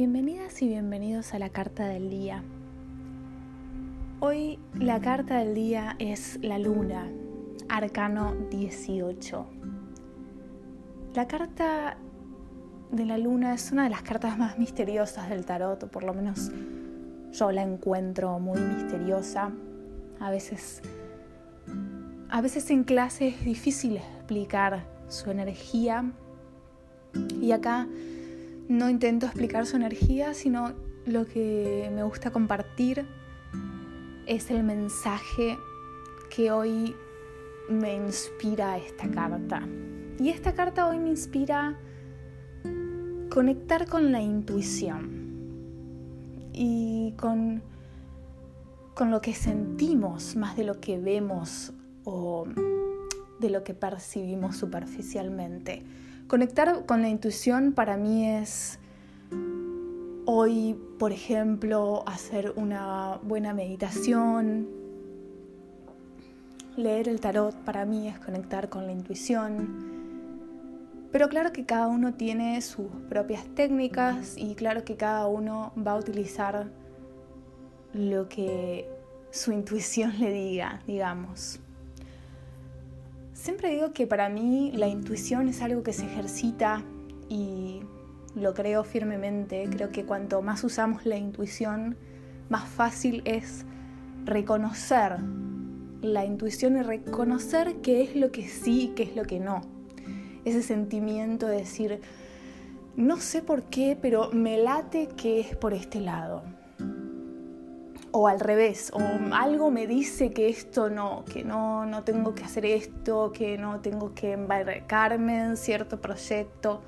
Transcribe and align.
Bienvenidas 0.00 0.62
y 0.62 0.68
bienvenidos 0.68 1.34
a 1.34 1.38
la 1.38 1.50
carta 1.50 1.86
del 1.86 2.08
día. 2.08 2.42
Hoy 4.20 4.58
la 4.72 4.98
carta 4.98 5.40
del 5.40 5.54
día 5.54 5.94
es 5.98 6.38
la 6.40 6.58
luna, 6.58 7.06
arcano 7.68 8.34
18. 8.50 9.46
La 11.14 11.28
carta 11.28 11.98
de 12.90 13.04
la 13.04 13.18
luna 13.18 13.52
es 13.52 13.72
una 13.72 13.84
de 13.84 13.90
las 13.90 14.00
cartas 14.00 14.38
más 14.38 14.58
misteriosas 14.58 15.28
del 15.28 15.44
tarot, 15.44 15.82
o 15.82 15.88
por 15.88 16.04
lo 16.04 16.14
menos 16.14 16.50
yo 17.32 17.52
la 17.52 17.60
encuentro 17.60 18.38
muy 18.38 18.58
misteriosa. 18.58 19.52
A 20.18 20.30
veces, 20.30 20.80
a 22.30 22.40
veces 22.40 22.70
en 22.70 22.84
clase 22.84 23.28
es 23.28 23.44
difícil 23.44 23.98
explicar 23.98 24.82
su 25.08 25.30
energía 25.30 26.10
y 27.38 27.52
acá 27.52 27.86
no 28.70 28.88
intento 28.88 29.26
explicar 29.26 29.66
su 29.66 29.74
energía, 29.74 30.32
sino 30.32 30.74
lo 31.04 31.26
que 31.26 31.90
me 31.92 32.04
gusta 32.04 32.30
compartir 32.30 33.04
es 34.26 34.48
el 34.52 34.62
mensaje 34.62 35.58
que 36.34 36.52
hoy 36.52 36.94
me 37.68 37.96
inspira 37.96 38.78
esta 38.78 39.10
carta. 39.10 39.66
Y 40.20 40.28
esta 40.28 40.54
carta 40.54 40.86
hoy 40.86 41.00
me 41.00 41.08
inspira 41.08 41.80
conectar 43.28 43.88
con 43.88 44.12
la 44.12 44.20
intuición 44.20 45.18
y 46.52 47.12
con, 47.16 47.62
con 48.94 49.10
lo 49.10 49.20
que 49.20 49.34
sentimos 49.34 50.36
más 50.36 50.56
de 50.56 50.62
lo 50.62 50.80
que 50.80 50.96
vemos 50.96 51.72
o 52.04 52.46
de 53.40 53.50
lo 53.50 53.64
que 53.64 53.74
percibimos 53.74 54.56
superficialmente. 54.56 55.82
Conectar 56.26 56.86
con 56.86 57.02
la 57.02 57.08
intuición 57.08 57.72
para 57.72 57.96
mí 57.96 58.28
es 58.28 58.78
hoy, 60.26 60.78
por 60.98 61.12
ejemplo, 61.12 62.04
hacer 62.06 62.52
una 62.54 63.18
buena 63.22 63.52
meditación. 63.52 64.68
Leer 66.76 67.08
el 67.08 67.20
tarot 67.20 67.54
para 67.64 67.84
mí 67.84 68.06
es 68.06 68.18
conectar 68.20 68.68
con 68.68 68.86
la 68.86 68.92
intuición. 68.92 69.90
Pero 71.10 71.28
claro 71.28 71.52
que 71.52 71.66
cada 71.66 71.88
uno 71.88 72.14
tiene 72.14 72.60
sus 72.60 72.86
propias 73.08 73.44
técnicas 73.56 74.36
y 74.36 74.54
claro 74.54 74.84
que 74.84 74.96
cada 74.96 75.26
uno 75.26 75.72
va 75.76 75.92
a 75.92 75.96
utilizar 75.96 76.70
lo 77.92 78.28
que 78.28 78.88
su 79.30 79.52
intuición 79.52 80.12
le 80.20 80.32
diga, 80.32 80.80
digamos. 80.86 81.60
Siempre 83.40 83.70
digo 83.70 83.94
que 83.94 84.06
para 84.06 84.28
mí 84.28 84.70
la 84.74 84.86
intuición 84.86 85.48
es 85.48 85.62
algo 85.62 85.82
que 85.82 85.94
se 85.94 86.04
ejercita 86.04 86.84
y 87.30 87.80
lo 88.34 88.52
creo 88.52 88.84
firmemente. 88.84 89.66
Creo 89.70 89.88
que 89.88 90.04
cuanto 90.04 90.42
más 90.42 90.62
usamos 90.62 91.06
la 91.06 91.16
intuición, 91.16 91.96
más 92.50 92.68
fácil 92.68 93.22
es 93.24 93.64
reconocer 94.26 95.16
la 96.02 96.26
intuición 96.26 96.76
y 96.76 96.82
reconocer 96.82 97.76
qué 97.76 98.02
es 98.02 98.14
lo 98.14 98.30
que 98.30 98.46
sí 98.46 98.82
y 98.82 98.88
qué 98.88 99.04
es 99.04 99.16
lo 99.16 99.24
que 99.24 99.40
no. 99.40 99.62
Ese 100.44 100.62
sentimiento 100.62 101.46
de 101.46 101.56
decir, 101.56 102.02
no 102.94 103.16
sé 103.16 103.40
por 103.40 103.62
qué, 103.62 103.96
pero 103.98 104.30
me 104.32 104.58
late 104.58 105.08
que 105.16 105.40
es 105.40 105.56
por 105.56 105.72
este 105.72 105.98
lado 105.98 106.42
o 108.12 108.28
al 108.28 108.40
revés, 108.40 108.92
o 108.94 109.00
algo 109.32 109.70
me 109.70 109.86
dice 109.86 110.32
que 110.32 110.48
esto 110.48 110.90
no, 110.90 111.24
que 111.32 111.44
no, 111.44 111.86
no 111.86 112.02
tengo 112.02 112.34
que 112.34 112.44
hacer 112.44 112.66
esto, 112.66 113.32
que 113.32 113.56
no 113.56 113.80
tengo 113.80 114.14
que 114.14 114.32
embarcarme 114.32 115.40
en 115.40 115.56
cierto 115.56 116.00
proyecto. 116.00 116.82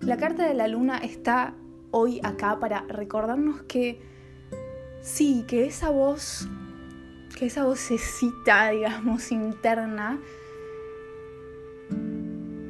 La 0.00 0.16
carta 0.16 0.46
de 0.46 0.54
la 0.54 0.68
luna 0.68 0.98
está 0.98 1.54
hoy 1.90 2.20
acá 2.22 2.58
para 2.60 2.82
recordarnos 2.82 3.62
que 3.62 4.00
sí, 5.00 5.44
que 5.46 5.66
esa 5.66 5.90
voz, 5.90 6.48
que 7.38 7.46
esa 7.46 7.64
vocecita, 7.64 8.68
digamos, 8.70 9.32
interna, 9.32 10.20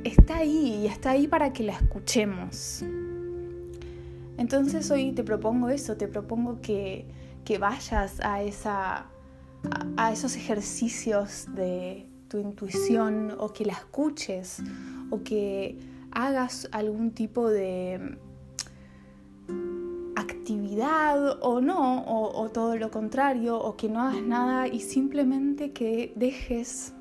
está 0.05 0.39
ahí 0.39 0.83
y 0.83 0.87
está 0.87 1.11
ahí 1.11 1.29
para 1.29 1.53
que 1.53 1.65
la 1.65 1.73
escuchemos. 1.73 2.85
Entonces 4.37 4.91
hoy 4.91 5.13
te 5.13 5.23
propongo 5.23 5.69
eso, 5.69 5.97
te 5.97 6.09
propongo 6.09 6.61
que 6.61 7.07
que 7.45 7.59
vayas 7.59 8.21
a, 8.21 8.43
esa, 8.43 9.07
a, 9.97 10.13
esos 10.13 10.37
ejercicios 10.37 11.47
de 11.55 12.09
tu 12.29 12.39
intuición 12.39 13.35
o 13.39 13.53
que 13.53 13.65
la 13.65 13.75
escuches 13.75 14.63
o 15.11 15.23
que 15.23 15.79
hagas 16.11 16.69
algún 16.73 17.11
tipo 17.11 17.49
de 17.49 18.19
actividad 20.17 21.43
o 21.43 21.61
no, 21.61 22.05
o, 22.07 22.49
todo 22.51 22.77
lo 22.77 22.91
contrario, 22.91 23.59
o 23.59 23.77
que 23.77 23.89
no 23.89 24.01
hagas 24.01 24.23
nada 24.23 24.69
y 24.69 24.81
simplemente 24.81 25.73
que 25.73 26.13
dejes 26.17 26.95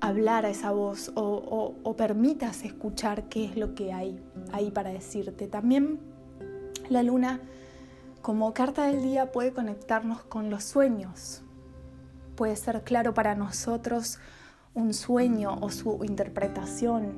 hablar 0.00 0.44
a 0.46 0.50
esa 0.50 0.72
voz 0.72 1.12
o, 1.14 1.74
o, 1.82 1.96
permitas 1.96 2.64
escuchar 2.64 3.28
qué 3.28 3.44
es 3.44 3.56
lo 3.56 3.74
que 3.74 3.92
hay 3.92 4.20
ahí 4.52 4.70
para 4.70 4.90
decirte. 4.90 5.46
También 5.46 6.00
la 6.88 7.02
luna 7.02 7.40
como 8.22 8.54
carta 8.54 8.86
del 8.86 9.02
día 9.02 9.32
puede 9.32 9.52
conectarnos 9.52 10.22
con 10.22 10.48
los 10.48 10.62
sueños. 10.62 11.42
Puede 12.36 12.54
ser 12.54 12.82
claro 12.82 13.12
para 13.14 13.34
nosotros 13.34 14.20
un 14.74 14.94
sueño 14.94 15.58
o 15.60 15.70
su 15.70 16.04
interpretación. 16.04 17.12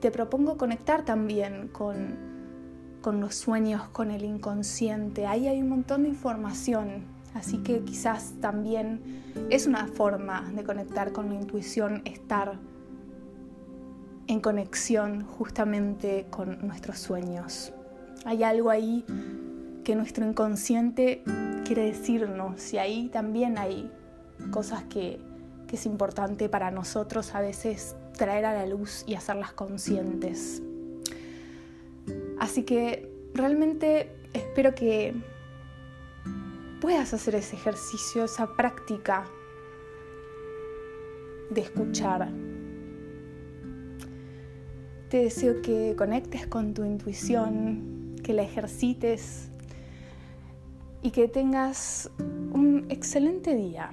Te 0.00 0.12
propongo 0.12 0.56
conectar 0.56 1.04
también 1.04 1.68
con, 1.68 2.16
con 3.02 3.20
los 3.20 3.34
sueños, 3.34 3.88
con 3.88 4.12
el 4.12 4.24
inconsciente. 4.24 5.26
Ahí 5.26 5.48
hay 5.48 5.60
un 5.60 5.70
montón 5.70 6.04
de 6.04 6.10
información, 6.10 7.04
así 7.34 7.58
que 7.58 7.80
quizás 7.80 8.34
también 8.40 9.22
es 9.50 9.66
una 9.66 9.88
forma 9.88 10.48
de 10.54 10.62
conectar 10.62 11.10
con 11.10 11.30
la 11.30 11.34
intuición, 11.34 12.02
estar 12.04 12.58
en 14.28 14.40
conexión 14.40 15.24
justamente 15.24 16.26
con 16.30 16.64
nuestros 16.64 17.00
sueños. 17.00 17.72
Hay 18.24 18.42
algo 18.42 18.70
ahí 18.70 19.04
que 19.86 19.94
nuestro 19.94 20.26
inconsciente 20.26 21.22
quiere 21.64 21.84
decirnos 21.84 22.72
y 22.72 22.78
ahí 22.78 23.08
también 23.08 23.56
hay 23.56 23.88
cosas 24.50 24.82
que, 24.82 25.20
que 25.68 25.76
es 25.76 25.86
importante 25.86 26.48
para 26.48 26.72
nosotros 26.72 27.36
a 27.36 27.40
veces 27.40 27.94
traer 28.16 28.46
a 28.46 28.52
la 28.52 28.66
luz 28.66 29.04
y 29.06 29.14
hacerlas 29.14 29.52
conscientes. 29.52 30.60
Así 32.40 32.64
que 32.64 33.08
realmente 33.32 34.10
espero 34.32 34.74
que 34.74 35.14
puedas 36.80 37.14
hacer 37.14 37.36
ese 37.36 37.54
ejercicio, 37.54 38.24
esa 38.24 38.56
práctica 38.56 39.24
de 41.50 41.60
escuchar. 41.60 42.28
Te 45.10 45.18
deseo 45.18 45.62
que 45.62 45.94
conectes 45.96 46.48
con 46.48 46.74
tu 46.74 46.84
intuición, 46.84 48.16
que 48.24 48.32
la 48.32 48.42
ejercites 48.42 49.52
y 51.06 51.12
que 51.12 51.28
tengas 51.28 52.10
un 52.18 52.86
excelente 52.88 53.54
día. 53.54 53.92